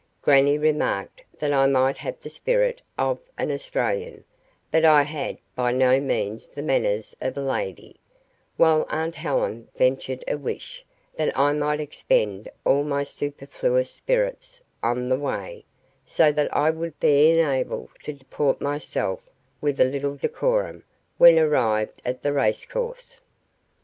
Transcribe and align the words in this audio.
Grannie 0.23 0.57
remarked 0.57 1.21
that 1.37 1.53
I 1.53 1.67
might 1.67 1.97
have 1.97 2.19
the 2.19 2.29
spirit 2.31 2.81
of 2.97 3.19
an 3.37 3.51
Australian, 3.51 4.23
but 4.71 4.83
I 4.83 5.03
had 5.03 5.37
by 5.55 5.71
no 5.71 5.99
means 5.99 6.47
the 6.47 6.63
manners 6.63 7.15
of 7.21 7.37
a 7.37 7.41
lady; 7.41 7.97
while 8.57 8.87
aunt 8.89 9.13
Helen 9.13 9.67
ventured 9.77 10.23
a 10.27 10.39
wish 10.39 10.83
that 11.15 11.37
I 11.37 11.51
might 11.53 11.79
expend 11.79 12.49
all 12.65 12.83
my 12.83 13.03
superfluous 13.03 13.91
spirits 13.91 14.63
on 14.81 15.07
the 15.07 15.19
way, 15.19 15.65
so 16.03 16.31
that 16.31 16.51
I 16.51 16.71
would 16.71 16.99
be 16.99 17.29
enabled 17.29 17.89
to 18.01 18.13
deport 18.13 18.59
myself 18.59 19.19
with 19.61 19.79
a 19.79 19.83
little 19.85 20.15
decorum 20.15 20.83
when 21.19 21.37
arrived 21.37 22.01
at 22.03 22.23
the 22.23 22.33
racecourse. 22.33 23.21